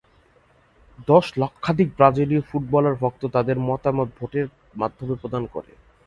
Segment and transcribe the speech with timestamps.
[1.07, 4.47] দশ লক্ষাধিক ব্রাজিলীয় ফুটবল ভক্ত তাদের মতামত ভোটের
[4.75, 5.71] মাধ্যমে প্রদান করে।